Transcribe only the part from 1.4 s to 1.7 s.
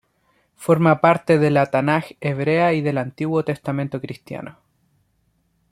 la